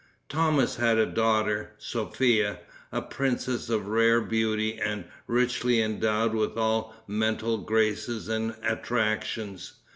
[0.29, 2.61] Thomas had a daughter, Sophia,
[2.91, 9.73] a princess of rare beauty, and richly endowed with all mental graces and attractions.